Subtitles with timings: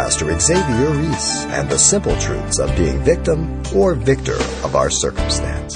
[0.00, 5.74] Pastor Xavier Ries and the simple truths of being victim or victor of our circumstance.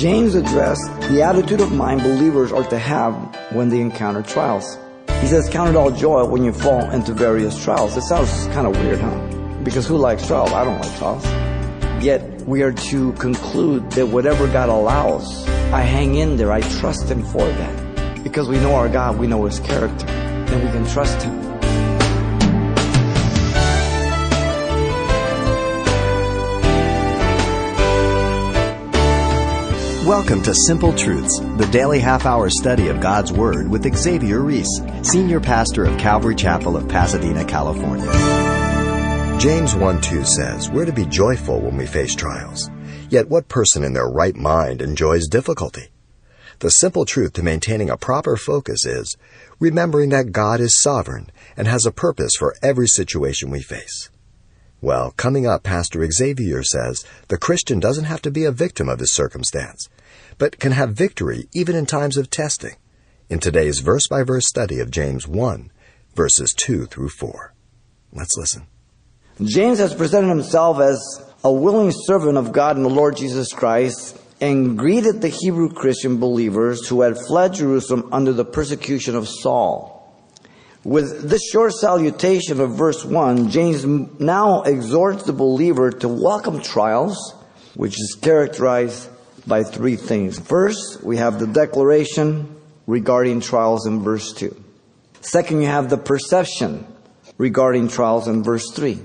[0.00, 3.12] James addressed the attitude of mind believers are to have
[3.52, 4.78] when they encounter trials.
[5.20, 7.94] He says, Count it all joy when you fall into various trials.
[7.98, 9.60] It sounds kind of weird, huh?
[9.62, 10.52] Because who likes trials?
[10.52, 11.26] I don't like trials.
[12.02, 16.50] Yet we are to conclude that whatever God allows, I hang in there.
[16.50, 18.24] I trust Him for that.
[18.24, 21.45] Because we know our God, we know His character, and we can trust Him.
[30.06, 34.68] Welcome to Simple Truths, the daily half hour study of God's Word with Xavier Ries,
[35.02, 38.06] Senior Pastor of Calvary Chapel of Pasadena, California.
[39.40, 42.70] James 1 2 says, We're to be joyful when we face trials.
[43.10, 45.88] Yet what person in their right mind enjoys difficulty?
[46.60, 49.16] The simple truth to maintaining a proper focus is
[49.58, 54.08] remembering that God is sovereign and has a purpose for every situation we face.
[54.80, 59.00] Well, coming up, Pastor Xavier says the Christian doesn't have to be a victim of
[59.00, 59.88] his circumstance,
[60.38, 62.76] but can have victory even in times of testing.
[63.28, 65.70] In today's verse by verse study of James 1,
[66.14, 67.54] verses 2 through 4.
[68.12, 68.66] Let's listen.
[69.42, 70.98] James has presented himself as
[71.44, 76.18] a willing servant of God and the Lord Jesus Christ and greeted the Hebrew Christian
[76.18, 79.94] believers who had fled Jerusalem under the persecution of Saul.
[80.84, 83.84] With this short salutation of verse 1, James
[84.20, 87.34] now exhorts the believer to welcome trials,
[87.74, 89.08] which is characterized
[89.46, 90.38] by three things.
[90.38, 92.54] First, we have the declaration
[92.86, 94.54] regarding trials in verse 2.
[95.20, 96.86] Second, you have the perception
[97.38, 98.98] regarding trials in verse 3.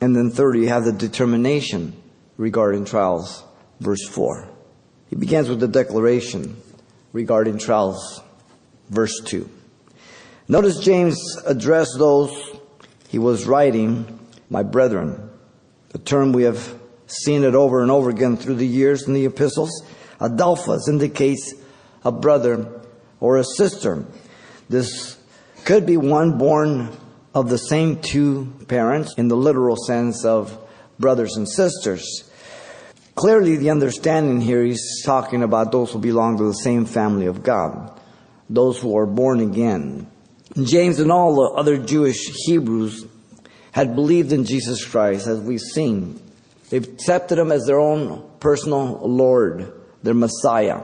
[0.00, 1.94] And then third, you have the determination
[2.36, 3.42] regarding trials,
[3.80, 4.48] verse 4.
[5.10, 6.56] He begins with the declaration
[7.12, 8.20] regarding trials,
[8.90, 9.48] verse 2.
[10.48, 12.54] Notice James addressed those
[13.14, 14.18] he was writing,
[14.50, 15.30] my brethren.
[15.90, 16.76] The term we have
[17.14, 19.70] seen it over and over again through the years in the epistles.
[20.20, 21.54] Adelphos indicates
[22.04, 22.82] a brother
[23.20, 24.04] or a sister.
[24.68, 25.16] This
[25.64, 26.96] could be one born
[27.34, 30.58] of the same two parents in the literal sense of
[30.98, 32.30] brothers and sisters.
[33.14, 37.42] Clearly, the understanding here he's talking about those who belong to the same family of
[37.42, 37.98] God,
[38.50, 40.08] those who are born again,
[40.62, 43.06] James and all the other Jewish Hebrews
[43.72, 46.20] had believed in Jesus Christ, as we've seen.
[46.74, 50.82] They accepted him as their own personal Lord, their Messiah.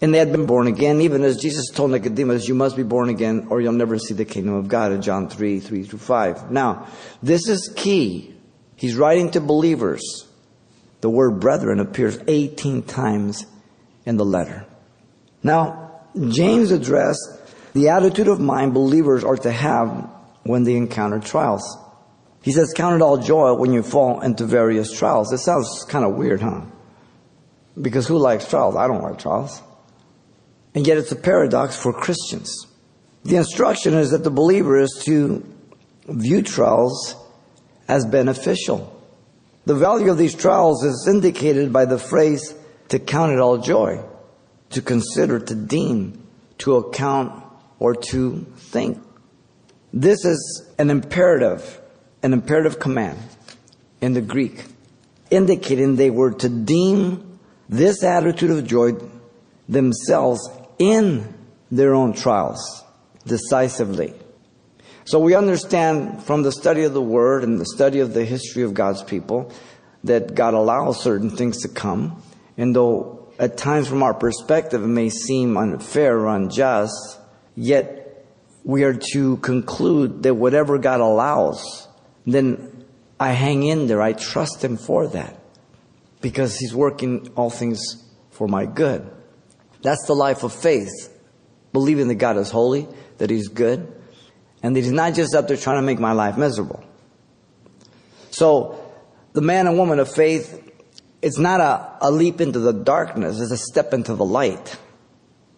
[0.00, 3.08] And they had been born again, even as Jesus told Nicodemus, you must be born
[3.08, 6.52] again or you'll never see the kingdom of God in John 3, 3 through 5.
[6.52, 6.86] Now,
[7.20, 8.32] this is key.
[8.76, 10.28] He's writing to believers.
[11.00, 13.44] The word brethren appears 18 times
[14.06, 14.66] in the letter.
[15.42, 17.28] Now, James addressed
[17.72, 20.08] the attitude of mind believers are to have
[20.44, 21.76] when they encounter trials.
[22.48, 25.30] He says, Count it all joy when you fall into various trials.
[25.34, 26.62] It sounds kind of weird, huh?
[27.78, 28.74] Because who likes trials?
[28.74, 29.60] I don't like trials.
[30.74, 32.66] And yet it's a paradox for Christians.
[33.24, 35.44] The instruction is that the believer is to
[36.06, 37.16] view trials
[37.86, 38.98] as beneficial.
[39.66, 42.54] The value of these trials is indicated by the phrase
[42.88, 44.02] to count it all joy,
[44.70, 46.26] to consider, to deem,
[46.60, 47.44] to account
[47.78, 48.96] or to think.
[49.92, 51.82] This is an imperative,
[52.22, 53.18] an imperative command
[54.00, 54.64] in the Greek,
[55.30, 58.92] indicating they were to deem this attitude of joy
[59.68, 61.34] themselves in
[61.70, 62.82] their own trials
[63.26, 64.14] decisively.
[65.04, 68.62] So we understand from the study of the Word and the study of the history
[68.62, 69.52] of God's people
[70.04, 72.22] that God allows certain things to come.
[72.56, 77.18] And though at times from our perspective it may seem unfair or unjust,
[77.60, 78.24] Yet
[78.62, 81.87] we are to conclude that whatever God allows,
[82.34, 82.84] then
[83.18, 84.02] I hang in there.
[84.02, 85.38] I trust Him for that
[86.20, 89.08] because He's working all things for my good.
[89.82, 91.14] That's the life of faith.
[91.72, 93.92] Believing that God is holy, that He's good,
[94.62, 96.82] and that He's not just up there trying to make my life miserable.
[98.30, 98.84] So,
[99.32, 100.64] the man and woman of faith,
[101.20, 104.76] it's not a, a leap into the darkness, it's a step into the light.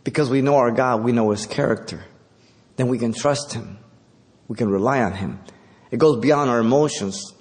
[0.03, 2.05] Because we know our God, we know His character.
[2.77, 3.79] Then we can trust Him.
[4.49, 5.41] We can rely on Him.
[5.91, 7.35] It goes beyond our emotions,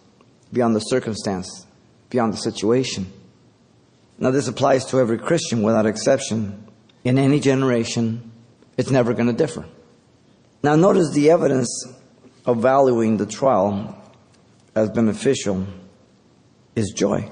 [0.51, 1.66] beyond the circumstance,
[2.10, 3.12] beyond the situation.
[4.18, 6.66] Now, this applies to every Christian without exception.
[7.04, 8.31] In any generation,
[8.78, 9.66] it's never going to differ.
[10.62, 11.88] Now, notice the evidence
[12.46, 13.96] of valuing the trial
[14.75, 15.66] as beneficial
[16.75, 17.30] is joy.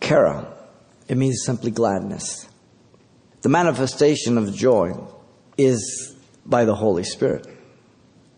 [0.00, 0.52] Chara,
[1.08, 2.48] it means simply gladness.
[3.42, 4.94] The manifestation of joy
[5.56, 6.14] is
[6.44, 7.46] by the Holy Spirit,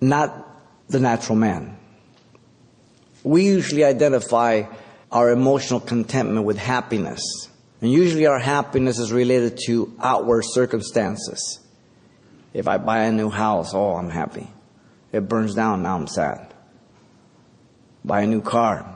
[0.01, 0.48] not
[0.89, 1.77] the natural man.
[3.25, 4.65] we usually identify
[5.11, 7.23] our emotional contentment with happiness.
[7.81, 11.61] And usually our happiness is related to outward circumstances.
[12.53, 14.49] If I buy a new house, oh, I'm happy.
[15.13, 16.53] It burns down, now I'm sad.
[18.05, 18.87] Buy a new car,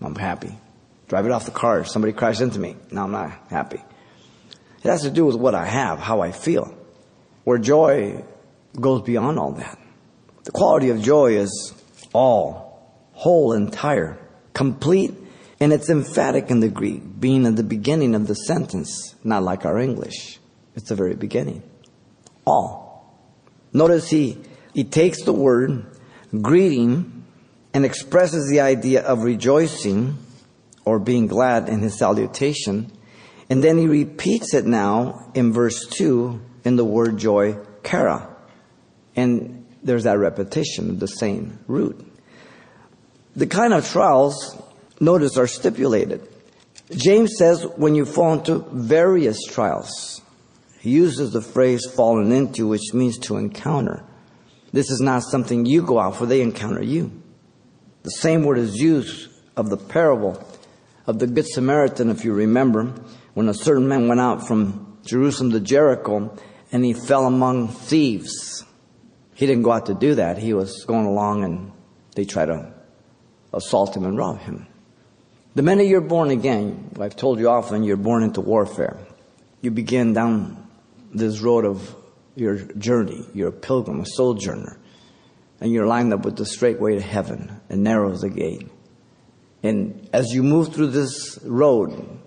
[0.00, 0.56] I'm happy.
[1.08, 3.82] Drive it off the car, somebody crashed into me, now I'm not happy.
[4.82, 6.76] It has to do with what I have, how I feel.
[7.44, 8.24] Where joy
[8.78, 9.78] goes beyond all that.
[10.44, 11.74] The quality of joy is
[12.12, 14.18] all, whole, entire,
[14.52, 15.14] complete,
[15.58, 19.64] and it's emphatic in the Greek, being at the beginning of the sentence, not like
[19.64, 20.38] our English.
[20.76, 21.62] It's the very beginning.
[22.46, 23.18] All.
[23.72, 24.38] Notice he,
[24.74, 25.86] he takes the word
[26.42, 27.24] greeting
[27.72, 30.18] and expresses the idea of rejoicing
[30.84, 32.92] or being glad in his salutation.
[33.48, 38.28] And then he repeats it now in verse 2 in the word joy, chara.
[39.16, 42.04] And there's that repetition of the same root.
[43.36, 44.60] The kind of trials,
[45.00, 46.26] notice, are stipulated.
[46.90, 50.20] James says when you fall into various trials,
[50.80, 54.04] he uses the phrase fallen into, which means to encounter.
[54.72, 57.10] This is not something you go out for, they encounter you.
[58.02, 60.44] The same word is used of the parable
[61.06, 62.92] of the Good Samaritan, if you remember,
[63.34, 66.36] when a certain man went out from Jerusalem to Jericho
[66.70, 68.53] and he fell among thieves.
[69.34, 70.38] He didn't go out to do that.
[70.38, 71.72] He was going along and
[72.14, 72.72] they tried to
[73.52, 74.66] assault him and rob him.
[75.54, 78.98] The minute you're born again, I've told you often, you're born into warfare.
[79.60, 80.68] You begin down
[81.12, 81.94] this road of
[82.34, 83.24] your journey.
[83.34, 84.78] You're a pilgrim, a sojourner.
[85.60, 88.68] And you're lined up with the straight way to heaven and narrow is the gate.
[89.62, 92.18] And as you move through this road,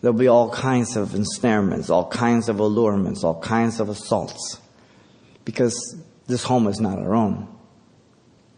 [0.00, 4.60] there'll be all kinds of ensnarements, all kinds of allurements, all kinds of assaults.
[5.44, 5.96] Because
[6.30, 7.48] this home is not our own.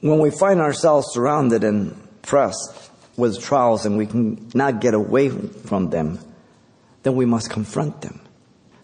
[0.00, 5.28] When we find ourselves surrounded and pressed with trials and we can not get away
[5.28, 6.18] from them,
[7.02, 8.20] then we must confront them.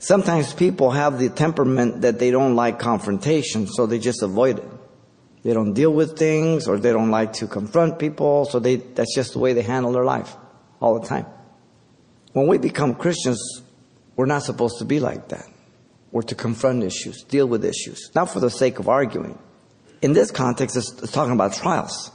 [0.00, 4.70] Sometimes people have the temperament that they don't like confrontation, so they just avoid it.
[5.42, 9.14] They don't deal with things or they don't like to confront people, so they, that's
[9.14, 10.36] just the way they handle their life
[10.80, 11.26] all the time.
[12.32, 13.62] When we become Christians,
[14.14, 15.46] we're not supposed to be like that.
[16.10, 19.38] We're to confront issues, deal with issues, not for the sake of arguing.
[20.00, 22.10] In this context, it's, it's talking about trials.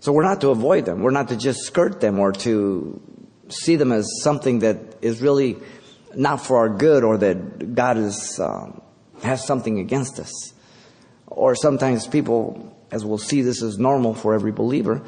[0.00, 1.02] So we're not to avoid them.
[1.02, 3.00] We're not to just skirt them or to
[3.48, 5.56] see them as something that is really
[6.14, 8.80] not for our good or that God is, um,
[9.22, 10.54] has something against us.
[11.26, 15.02] Or sometimes people, as we'll see, this is normal for every believer.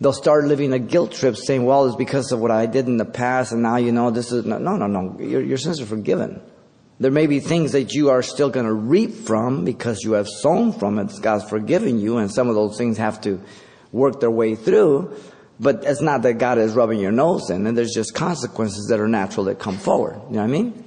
[0.00, 2.96] They'll start living a guilt trip saying, well, it's because of what I did in
[2.96, 5.86] the past and now you know this is, no, no, no, your, your sins are
[5.86, 6.40] forgiven.
[7.00, 10.26] There may be things that you are still going to reap from because you have
[10.28, 11.12] sown from it.
[11.22, 13.40] God's forgiven you and some of those things have to
[13.92, 15.16] work their way through.
[15.60, 18.98] But it's not that God is rubbing your nose in and there's just consequences that
[18.98, 20.20] are natural that come forward.
[20.28, 20.84] You know what I mean?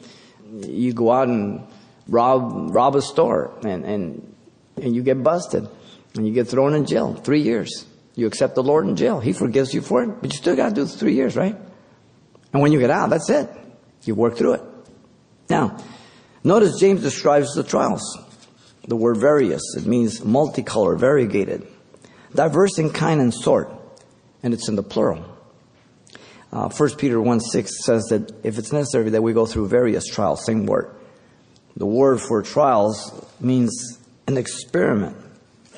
[0.52, 1.66] You go out and
[2.08, 4.36] rob, rob a store and, and,
[4.82, 5.68] and you get busted
[6.16, 7.86] and you get thrown in jail three years.
[8.16, 9.22] You accept the Lord in jail.
[9.22, 11.56] He forgives you for it, but you still got to do three years, right?
[12.52, 13.50] And when you get out, that's it.
[14.04, 14.62] You work through it.
[15.50, 15.78] Now,
[16.44, 18.18] Notice James describes the trials.
[18.88, 21.68] The word various, it means multicolor, variegated,
[22.34, 23.72] diverse in kind and sort,
[24.42, 25.24] and it's in the plural.
[26.52, 30.08] Uh, 1 Peter 1 6 says that if it's necessary that we go through various
[30.08, 30.90] trials, same word.
[31.78, 35.16] The word for trials means an experiment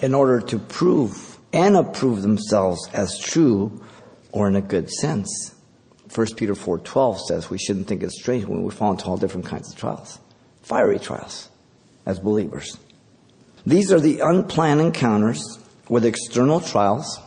[0.01, 3.84] in order to prove and approve themselves as true
[4.32, 5.53] or in a good sense.
[6.15, 9.46] 1 Peter 4.12 says we shouldn't think it's strange when we fall into all different
[9.46, 10.20] kinds of trials
[10.63, 11.50] fiery trials
[12.05, 12.77] as believers.
[13.65, 17.20] These are the unplanned encounters with external trials,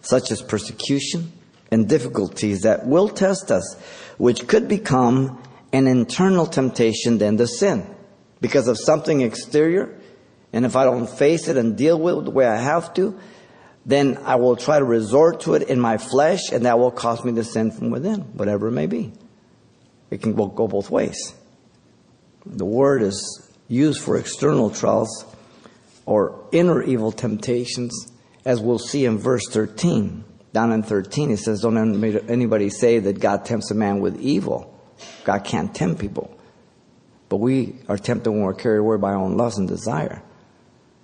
[0.00, 1.32] such as persecution
[1.70, 3.76] and difficulties that will test us,
[4.18, 7.86] which could become an internal temptation than the sin
[8.40, 9.98] because of something exterior.
[10.52, 13.18] And if I don't face it and deal with it the way I have to,
[13.84, 17.24] then I will try to resort to it in my flesh, and that will cause
[17.24, 19.12] me to sin from within, whatever it may be.
[20.10, 21.34] It can go both ways.
[22.46, 25.24] The word is used for external trials
[26.06, 28.12] or inner evil temptations,
[28.44, 30.24] as we'll see in verse 13.
[30.52, 34.70] Down in 13, it says, Don't anybody say that God tempts a man with evil.
[35.24, 36.38] God can't tempt people.
[37.28, 40.22] But we are tempted when we're carried away by our own lust and desire.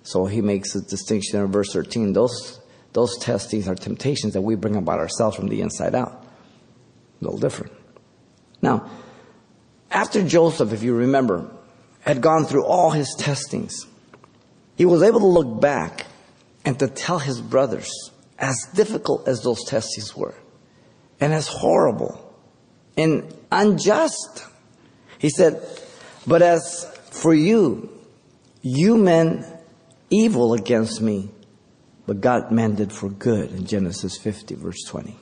[0.03, 2.13] So he makes a distinction in verse 13.
[2.13, 2.59] Those,
[2.93, 6.25] those testings are temptations that we bring about ourselves from the inside out.
[7.21, 7.73] A little different.
[8.61, 8.89] Now,
[9.91, 11.49] after Joseph, if you remember,
[12.01, 13.85] had gone through all his testings,
[14.75, 16.07] he was able to look back
[16.65, 17.91] and to tell his brothers
[18.39, 20.35] as difficult as those testings were,
[21.19, 22.31] and as horrible
[22.97, 24.45] and unjust,
[25.19, 25.61] he said,
[26.25, 27.89] But as for you,
[28.61, 29.45] you meant
[30.09, 31.29] evil against me,
[32.05, 35.15] but God meant it for good in Genesis 50, verse 20.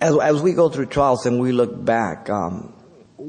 [0.00, 2.72] As, as we go through trials and we look back, um,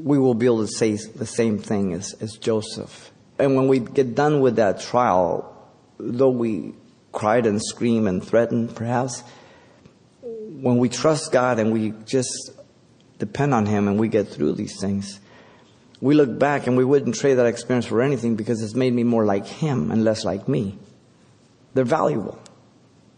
[0.04, 3.10] we will be able to say the same thing as, as Joseph.
[3.38, 5.52] And when we get done with that trial,
[5.98, 6.74] though we
[7.12, 9.22] cried and screamed and threatened, perhaps,
[10.22, 12.50] when we trust God and we just
[13.18, 15.20] depend on Him and we get through these things,
[16.00, 19.02] we look back and we wouldn't trade that experience for anything because it's made me
[19.02, 20.78] more like Him and less like me.
[21.74, 22.38] They're valuable.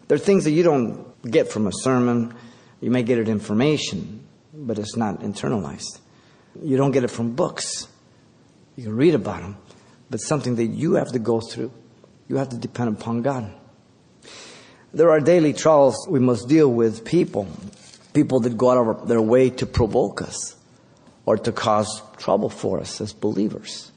[0.06, 2.34] They're things that you don't get from a sermon.
[2.80, 5.98] You may get it information, but it's not internalized.
[6.62, 7.88] You don't get it from books.
[8.76, 9.56] You can read about them,
[10.10, 11.72] but something that you have to go through.
[12.28, 13.52] You have to depend upon God.
[14.92, 17.46] There are daily trials we must deal with people,
[18.14, 20.56] people that go out of their way to provoke us
[21.26, 23.92] or to cause trouble for us as believers.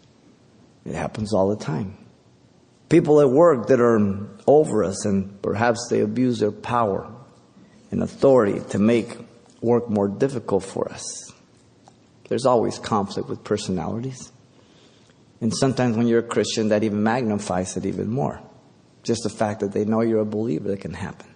[0.86, 1.98] It happens all the time.
[2.90, 7.10] People at work that are over us and perhaps they abuse their power
[7.90, 9.18] and authority to make
[9.62, 11.31] work more difficult for us.
[12.32, 14.32] There's always conflict with personalities.
[15.42, 18.40] And sometimes when you're a Christian, that even magnifies it even more.
[19.04, 21.28] Just the fact that they know you're a believer, that can happen.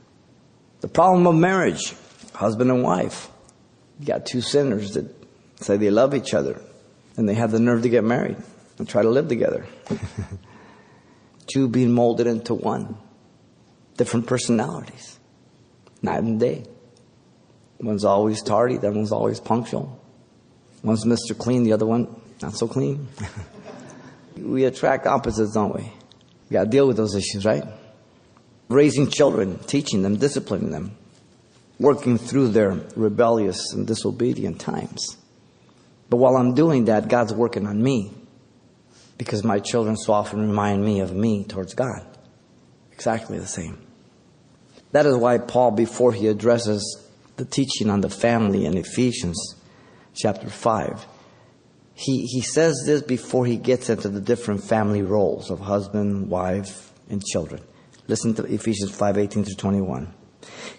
[0.80, 1.94] The problem of marriage,
[2.34, 3.30] husband and wife.
[4.00, 5.14] You got two sinners that
[5.58, 6.62] say they love each other
[7.18, 8.38] and they have the nerve to get married
[8.78, 9.66] and try to live together.
[11.48, 12.98] two being molded into one.
[13.98, 15.20] Different personalities.
[16.02, 16.64] Night and day.
[17.82, 20.00] One's always tardy, the one's always punctual.
[20.86, 21.36] One's Mr.
[21.36, 22.08] Clean, the other one
[22.44, 23.08] not so clean.
[24.38, 25.82] we attract opposites, don't we?
[25.82, 27.64] We got to deal with those issues, right?
[28.70, 30.96] Raising children, teaching them, disciplining them,
[31.80, 35.18] working through their rebellious and disobedient times.
[36.12, 38.14] But while I'm doing that, God's working on me
[39.18, 42.06] because my children so often remind me of me towards God.
[42.92, 43.80] Exactly the same.
[44.92, 49.56] That is why Paul, before he addresses the teaching on the family in Ephesians,
[50.16, 51.06] chapter 5.
[51.94, 56.92] He, he says this before he gets into the different family roles of husband, wife,
[57.10, 57.62] and children.
[58.08, 60.14] Listen to Ephesians 5 18 through 21.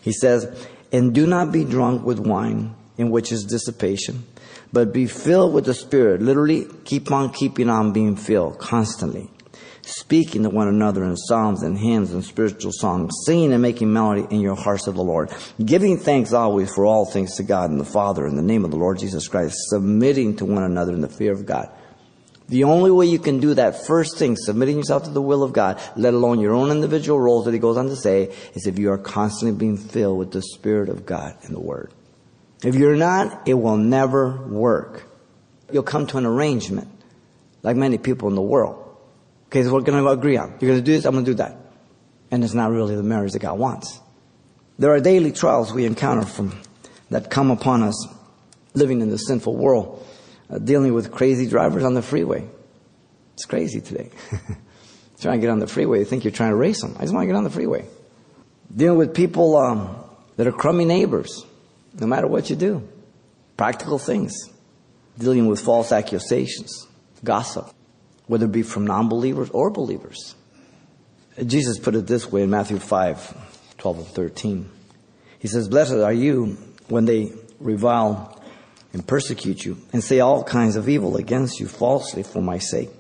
[0.00, 4.24] He says, And do not be drunk with wine, in which is dissipation,
[4.72, 6.22] but be filled with the Spirit.
[6.22, 9.30] Literally, keep on keeping on being filled constantly
[9.86, 14.26] speaking to one another in psalms and hymns and spiritual songs, singing and making melody
[14.30, 15.30] in your hearts of the Lord,
[15.64, 18.72] giving thanks always for all things to God and the Father in the name of
[18.72, 21.70] the Lord Jesus Christ, submitting to one another in the fear of God.
[22.48, 25.52] The only way you can do that first thing, submitting yourself to the will of
[25.52, 28.78] God, let alone your own individual roles that he goes on to say, is if
[28.78, 31.92] you are constantly being filled with the Spirit of God and the Word.
[32.64, 35.04] If you're not, it will never work.
[35.72, 36.88] You'll come to an arrangement,
[37.62, 38.85] like many people in the world.
[39.56, 40.50] Okay, so we're going to agree on.
[40.60, 41.56] You're going to do this, I'm going to do that.
[42.30, 44.00] And it's not really the marriage that God wants.
[44.78, 46.60] There are daily trials we encounter from
[47.08, 48.06] that come upon us
[48.74, 50.06] living in the sinful world,
[50.50, 52.46] uh, dealing with crazy drivers on the freeway.
[53.32, 54.10] It's crazy today.
[55.20, 56.94] trying to get on the freeway, you think you're trying to race them.
[56.98, 57.86] I just want to get on the freeway.
[58.76, 59.96] Dealing with people um,
[60.36, 61.46] that are crummy neighbors,
[61.98, 62.86] no matter what you do.
[63.56, 64.34] Practical things.
[65.16, 66.86] Dealing with false accusations,
[67.24, 67.72] gossip
[68.26, 70.34] whether it be from non believers or believers.
[71.44, 74.70] Jesus put it this way in Matthew 5 12 and 13.
[75.38, 76.56] He says, Blessed are you
[76.88, 78.42] when they revile
[78.92, 82.90] and persecute you and say all kinds of evil against you falsely for my sake.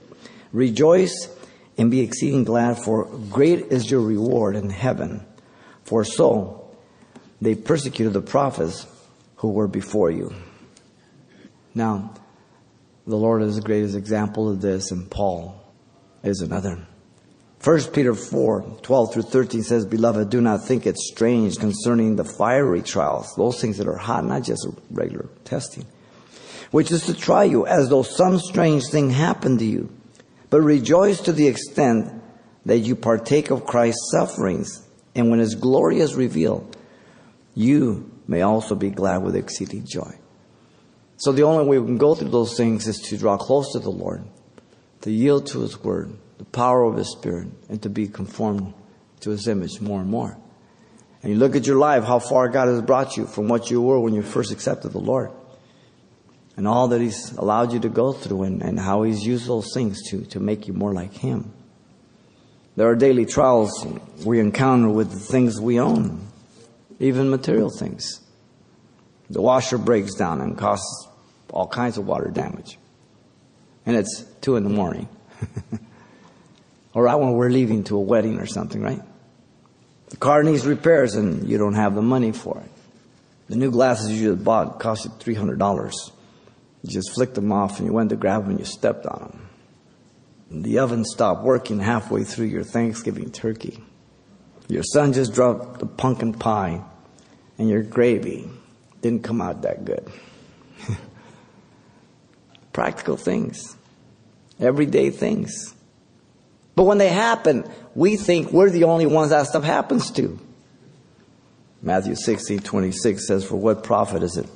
[0.52, 1.28] Rejoice
[1.78, 5.26] and be exceeding glad, for great is your reward in heaven.
[5.84, 6.70] For so
[7.40, 8.86] they persecuted the prophets
[9.36, 10.34] who were before you.
[11.74, 12.14] Now,
[13.06, 15.62] the Lord is the greatest example of this, and Paul
[16.24, 16.86] is another.
[17.62, 22.24] 1 Peter 4, 12 through 13 says, Beloved, do not think it strange concerning the
[22.24, 25.84] fiery trials, those things that are hot, not just regular testing,
[26.70, 29.88] which is to try you as though some strange thing happened to you.
[30.50, 32.12] But rejoice to the extent
[32.66, 36.76] that you partake of Christ's sufferings, and when his glory is revealed,
[37.54, 40.12] you may also be glad with exceeding joy.
[41.18, 43.78] So the only way we can go through those things is to draw close to
[43.78, 44.24] the Lord,
[45.02, 48.74] to yield to His Word, the power of His Spirit, and to be conformed
[49.20, 50.36] to His image more and more.
[51.22, 53.80] And you look at your life, how far God has brought you from what you
[53.80, 55.30] were when you first accepted the Lord.
[56.56, 59.72] And all that He's allowed you to go through and, and how He's used those
[59.72, 61.52] things to, to make you more like Him.
[62.76, 63.86] There are daily trials
[64.24, 66.26] we encounter with the things we own
[66.98, 68.20] even material things.
[69.28, 71.05] The washer breaks down and causes
[71.50, 72.78] all kinds of water damage.
[73.84, 75.08] And it's two in the morning.
[76.94, 79.02] or right when we're leaving to a wedding or something, right?
[80.08, 82.70] The car needs repairs and you don't have the money for it.
[83.48, 85.92] The new glasses you just bought cost you $300.
[86.82, 89.18] You just flicked them off and you went to grab them and you stepped on
[89.20, 89.48] them.
[90.50, 93.82] And the oven stopped working halfway through your Thanksgiving turkey.
[94.68, 96.82] Your son just dropped the pumpkin pie
[97.58, 98.48] and your gravy
[99.00, 100.08] didn't come out that good.
[102.76, 103.74] Practical things.
[104.60, 105.74] Everyday things.
[106.74, 107.64] But when they happen,
[107.94, 110.38] we think we're the only ones that stuff happens to.
[111.80, 114.46] Matthew 16, 26 says, For what profit is it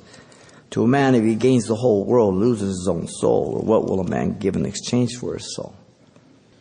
[0.69, 3.55] to a man if he gains the whole world, loses his own soul?
[3.55, 5.73] Or what will a man give in exchange for his soul?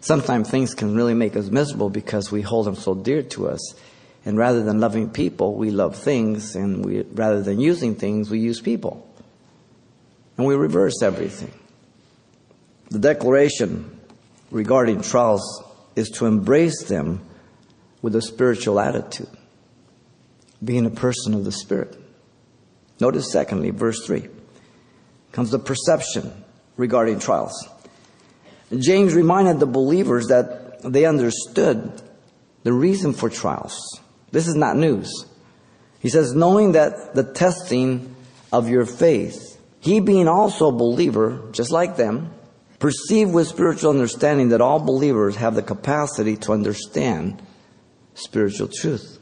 [0.01, 3.75] Sometimes things can really make us miserable because we hold them so dear to us.
[4.25, 6.57] And rather than loving people, we love things.
[6.57, 9.07] And we, rather than using things, we use people.
[10.41, 11.53] And we reverse everything.
[12.89, 14.01] The declaration
[14.51, 15.63] regarding trials
[15.95, 17.21] is to embrace them
[18.01, 19.29] with a spiritual attitude,
[20.65, 21.95] being a person of the Spirit.
[23.01, 24.29] Notice, secondly, verse 3
[25.33, 26.33] comes the perception
[26.79, 27.69] regarding trials.
[28.75, 32.01] James reminded the believers that they understood
[32.63, 34.01] the reason for trials.
[34.33, 35.27] This is not news.
[35.99, 38.17] He says, knowing that the testing
[38.51, 39.49] of your faith,
[39.81, 42.33] he being also a believer, just like them,
[42.79, 47.43] perceived with spiritual understanding that all believers have the capacity to understand
[48.15, 49.19] spiritual truth.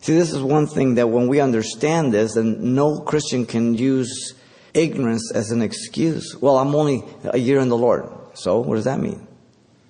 [0.00, 4.34] See, this is one thing that when we understand this, then no Christian can use
[4.72, 6.36] ignorance as an excuse.
[6.40, 8.08] Well, I'm only a year in the Lord.
[8.34, 9.26] So, what does that mean?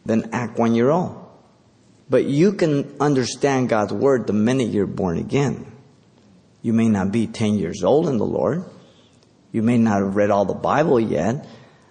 [0.05, 1.17] Then act when you're old.
[2.09, 5.71] But you can understand God's word the minute you're born again.
[6.63, 8.65] You may not be 10 years old in the Lord.
[9.53, 11.47] You may not have read all the Bible yet.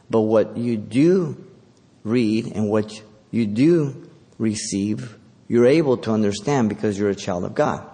[0.10, 1.46] But what you do
[2.04, 5.18] read and what you do receive,
[5.48, 7.88] you're able to understand because you're a child of God.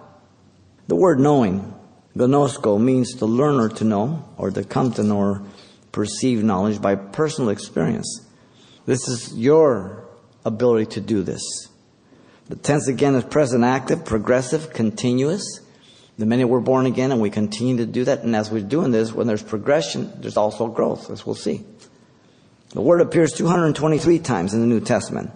[0.88, 1.74] The word knowing,
[2.16, 5.42] gnosko, means to learn or to know, or to come to know or
[5.92, 8.24] perceive knowledge by personal experience.
[8.86, 10.08] This is your
[10.44, 11.42] ability to do this.
[12.48, 15.60] The tense again is present active, progressive, continuous.
[16.18, 18.90] The minute we're born again and we continue to do that, and as we're doing
[18.90, 21.64] this, when there's progression, there's also growth, as we'll see.
[22.70, 25.30] The word appears 223 times in the New Testament.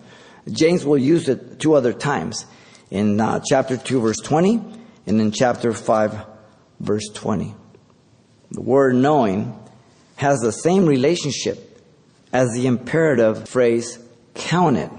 [0.50, 2.46] James will use it two other times
[2.90, 4.60] in uh, chapter 2, verse 20,
[5.06, 6.26] and in chapter 5,
[6.80, 7.54] verse 20.
[8.52, 9.58] The word knowing
[10.16, 11.78] has the same relationship
[12.32, 13.98] as the imperative phrase
[14.34, 14.90] counted,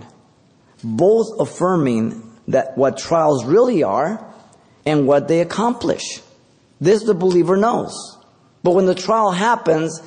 [0.84, 4.31] both affirming that what trials really are
[4.86, 6.22] and what they accomplish.
[6.80, 7.94] This the believer knows.
[8.64, 10.02] But when the trial happens,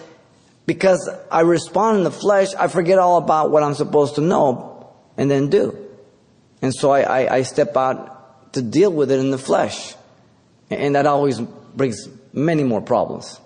[0.67, 4.93] because I respond in the flesh, I forget all about what I'm supposed to know
[5.17, 5.77] and then do.
[6.63, 9.95] And so I, I, I step out to deal with it in the flesh.
[10.71, 13.41] And that always brings many more problems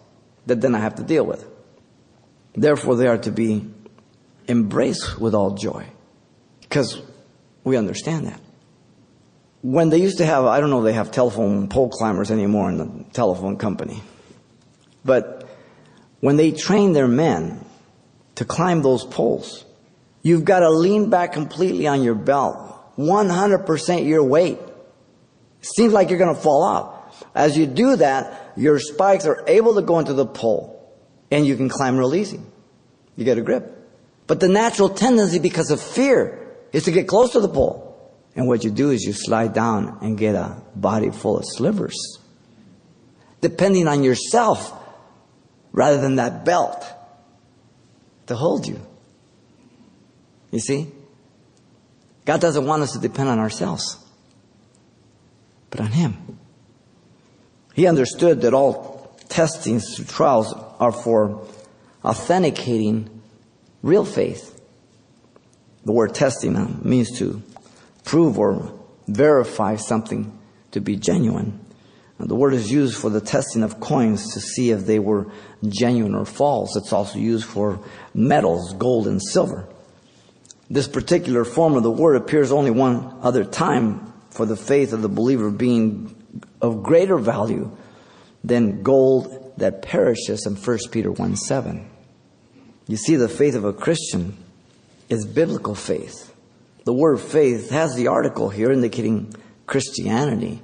[0.47, 1.45] that then I have to deal with.
[2.55, 3.69] Therefore, they are to be
[4.49, 5.87] embraced with all joy
[6.61, 7.01] because
[7.64, 8.41] we understand that.
[9.62, 12.79] When they used to have, I don't know, they have telephone pole climbers anymore in
[12.79, 14.03] the telephone company.
[15.05, 15.49] But
[16.21, 17.64] when they train their men
[18.37, 19.64] to climb those poles,
[20.23, 24.59] you've got to lean back completely on your belt, 100% your weight.
[25.61, 27.27] Seems like you're going to fall off.
[27.35, 30.79] As you do that, your spikes are able to go into the pole
[31.31, 32.40] and you can climb real easy.
[33.16, 33.75] You get a grip.
[34.27, 37.88] But the natural tendency because of fear is to get close to the pole.
[38.38, 42.18] And what you do is you slide down and get a body full of slivers.
[43.40, 44.72] Depending on yourself
[45.72, 46.87] rather than that belt
[48.29, 48.81] to hold you.
[50.53, 50.87] You see?
[52.27, 53.96] God doesn't want us to depend on ourselves,
[55.70, 56.38] but on Him.
[57.74, 61.44] He understood that all testings, trials are for
[62.05, 63.20] authenticating
[63.83, 64.55] real faith.
[65.85, 67.42] The word testing means to
[68.09, 68.73] prove or
[69.07, 70.37] verify something
[70.71, 71.61] to be genuine.
[72.18, 75.31] The word is used for the testing of coins to see if they were
[75.68, 76.75] genuine or false.
[76.75, 77.79] It's also used for
[78.14, 79.68] metals, gold and silver.
[80.71, 85.03] This particular form of the word appears only one other time for the faith of
[85.03, 86.14] the believer being
[86.62, 87.71] of greater value
[88.42, 91.88] than gold that perishes in 1 Peter 1 7.
[92.87, 94.37] You see, the faith of a Christian
[95.11, 96.35] is biblical faith.
[96.88, 99.35] The word faith has the article here indicating
[99.66, 100.62] Christianity.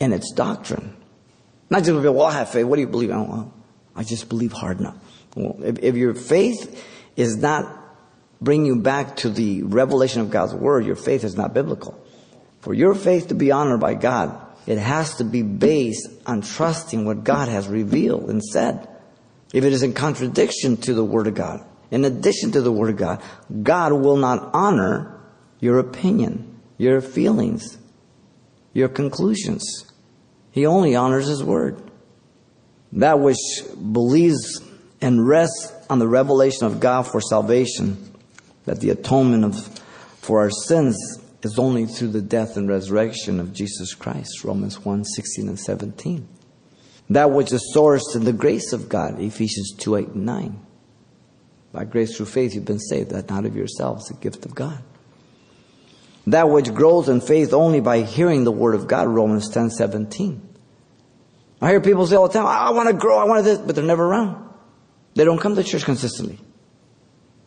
[0.00, 0.96] and its doctrine.
[1.68, 2.64] Not just, well, I have faith.
[2.64, 3.10] What do you believe?
[3.10, 3.52] Oh,
[3.94, 4.96] I, I just believe hard enough.
[5.34, 6.82] Well, if, if your faith
[7.16, 7.70] is not
[8.40, 12.02] bringing you back to the revelation of God's word, your faith is not biblical.
[12.60, 17.04] For your faith to be honored by God, it has to be based on trusting
[17.04, 18.88] what God has revealed and said.
[19.52, 22.88] If it is in contradiction to the Word of God, in addition to the Word
[22.88, 23.22] of God,
[23.62, 25.12] God will not honor
[25.60, 27.78] your opinion, your feelings,
[28.72, 29.90] your conclusions.
[30.50, 31.82] He only honors His Word.
[32.92, 33.36] That which
[33.92, 34.60] believes
[35.00, 38.14] and rests on the revelation of God for salvation,
[38.64, 39.66] that the atonement of,
[40.18, 40.96] for our sins
[41.42, 46.28] is only through the death and resurrection of Jesus Christ, Romans 1 16 and 17.
[47.10, 50.60] That which is sourced in the grace of God, Ephesians 2 8 and 9.
[51.72, 54.82] By grace through faith you've been saved, that not of yourselves, a gift of God.
[56.26, 60.42] That which grows in faith only by hearing the word of God, Romans 10 17.
[61.60, 63.58] I hear people say all the time, I want to grow, I want to this,
[63.58, 64.44] but they're never around.
[65.14, 66.38] They don't come to church consistently.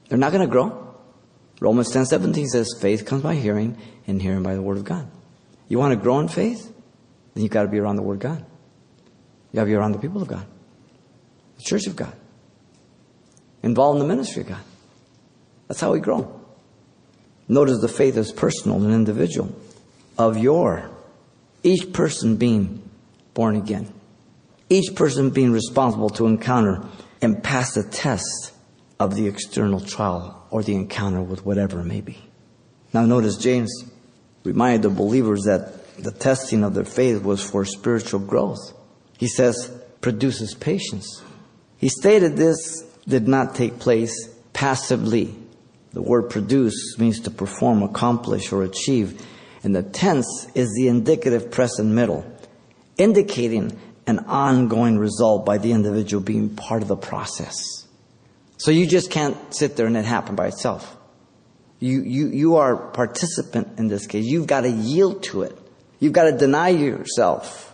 [0.08, 0.96] They're not going to grow.
[1.60, 5.12] Romans 10 17 says, faith comes by hearing, and hearing by the Word of God.
[5.68, 6.74] You want to grow in faith?
[7.34, 8.46] Then you've got to be around the Word of God.
[9.52, 10.46] You got to be around the people of God,
[11.58, 12.14] the church of God,
[13.62, 14.62] involved in the ministry of God.
[15.68, 16.39] That's how we grow.
[17.50, 19.54] Notice the faith is personal and individual,
[20.18, 20.90] of your,
[21.64, 22.88] each person being
[23.34, 23.92] born again,
[24.70, 26.86] each person being responsible to encounter
[27.22, 28.54] and pass the test
[29.00, 32.18] of the external trial or the encounter with whatever it may be.
[32.94, 33.84] Now, notice James
[34.44, 38.74] reminded the believers that the testing of their faith was for spiritual growth.
[39.18, 41.24] He says, produces patience.
[41.78, 45.36] He stated this did not take place passively.
[45.94, 49.26] The word produce means to perform, accomplish, or achieve.
[49.64, 52.26] And the tense is the indicative present middle,
[52.98, 57.88] indicating an ongoing result by the individual being part of the process.
[58.58, 60.98] So you just can't sit there and it happen by itself.
[61.80, 64.26] You, you, you are participant in this case.
[64.26, 65.58] You've got to yield to it.
[66.00, 67.74] You've got to deny yourself.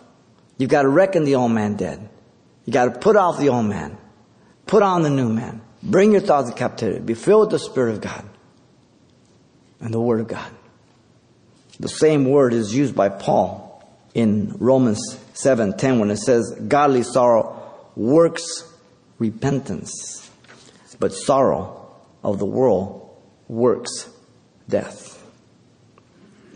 [0.58, 2.08] You've got to reckon the old man dead.
[2.64, 3.98] You've got to put off the old man.
[4.66, 5.60] Put on the new man.
[5.86, 7.00] Bring your thoughts to captivity.
[7.00, 8.24] Be filled with the Spirit of God
[9.80, 10.50] and the Word of God.
[11.78, 14.98] The same word is used by Paul in Romans
[15.34, 17.62] 7:10 when it says godly sorrow
[17.94, 18.64] works
[19.18, 20.30] repentance
[20.98, 21.90] but sorrow
[22.24, 23.10] of the world
[23.48, 24.08] works
[24.68, 25.22] death.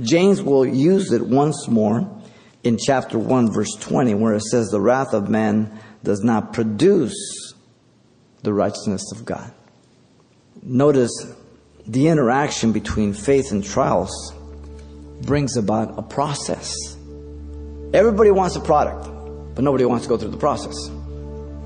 [0.00, 2.10] James will use it once more
[2.64, 7.54] in chapter 1, verse 20, where it says, The wrath of man does not produce
[8.42, 9.52] the righteousness of God.
[10.62, 11.12] Notice
[11.86, 14.34] the interaction between faith and trials
[15.22, 16.74] brings about a process.
[17.92, 19.04] Everybody wants a product,
[19.54, 20.88] but nobody wants to go through the process.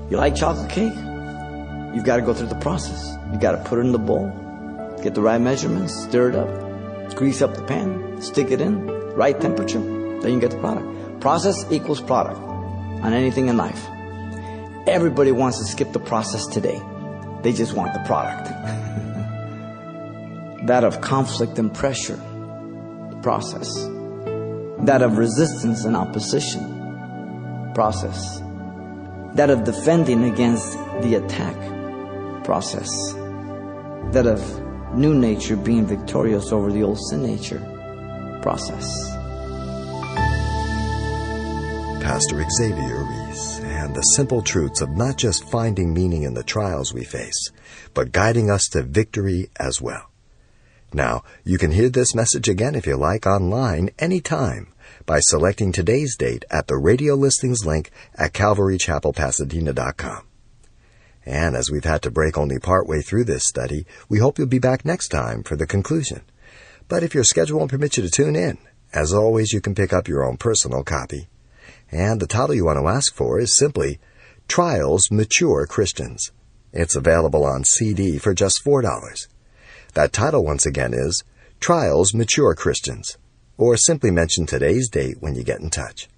[0.09, 0.93] You like chocolate cake?
[1.93, 3.15] You've got to go through the process.
[3.31, 4.27] You've got to put it in the bowl,
[5.01, 8.85] get the right measurements, stir it up, grease up the pan, stick it in,
[9.15, 11.21] right temperature, then you get the product.
[11.21, 13.87] Process equals product on anything in life.
[14.87, 16.79] Everybody wants to skip the process today.
[17.41, 18.45] They just want the product.
[20.67, 23.67] that of conflict and pressure, the process.
[24.85, 28.39] That of resistance and opposition, process.
[29.33, 31.55] That of defending against the attack,
[32.43, 32.91] process.
[34.11, 37.59] That of new nature being victorious over the old sin nature
[38.43, 39.14] process.
[42.05, 46.93] Pastor Xavier Ries and the simple truths of not just finding meaning in the trials
[46.93, 47.49] we face,
[47.95, 50.11] but guiding us to victory as well.
[50.93, 54.71] Now, you can hear this message again if you like online anytime
[55.07, 60.27] by selecting today's date at the radio listings link at calvarychapelpasadena.com.
[61.25, 64.59] And as we've had to break only partway through this study, we hope you'll be
[64.59, 66.21] back next time for the conclusion.
[66.87, 68.59] But if your schedule won't permit you to tune in,
[68.93, 71.29] as always, you can pick up your own personal copy.
[71.91, 73.99] And the title you want to ask for is simply
[74.47, 76.31] Trials Mature Christians.
[76.73, 79.27] It's available on CD for just $4.
[79.93, 81.23] That title once again is
[81.59, 83.17] Trials Mature Christians,
[83.57, 86.09] or simply mention today's date when you get in touch.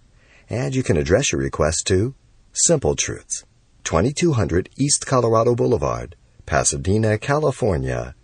[0.50, 2.16] And you can address your request to
[2.54, 3.46] Simple Truths.
[3.84, 8.16] 2200 East Colorado Boulevard, Pasadena, California,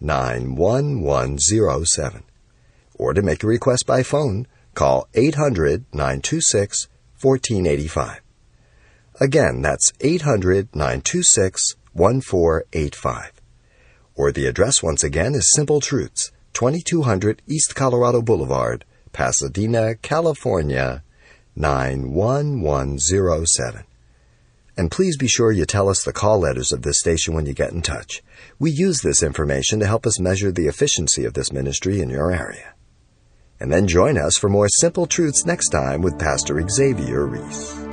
[0.00, 2.22] 91107.
[2.94, 6.88] Or to make a request by phone, call 800 926
[7.20, 8.20] 1485.
[9.20, 13.32] Again, that's 800 926 1485.
[14.16, 21.02] Or the address once again is Simple Truths, 2200 East Colorado Boulevard, Pasadena, California,
[21.56, 23.84] 9107.
[24.76, 27.54] And please be sure you tell us the call letters of this station when you
[27.54, 28.22] get in touch.
[28.58, 32.32] We use this information to help us measure the efficiency of this ministry in your
[32.32, 32.73] area.
[33.60, 37.84] And then join us for more simple truths next time with Pastor Xavier Ries.